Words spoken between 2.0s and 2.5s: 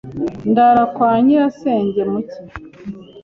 mu cyi.